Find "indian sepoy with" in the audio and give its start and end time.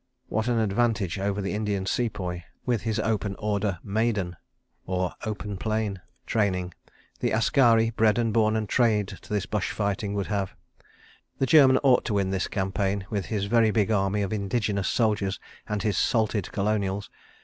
1.53-2.81